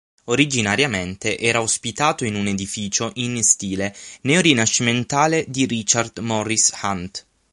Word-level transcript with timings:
Originariamente 0.23 1.37
era 1.37 1.61
ospitato 1.61 2.25
in 2.25 2.33
un 2.33 2.47
edificio 2.47 3.11
in 3.17 3.43
stile 3.43 3.95
neorinascimentale 4.21 5.45
di 5.47 5.67
Richard 5.67 6.17
Morris 6.17 6.73
Hunt. 6.81 7.25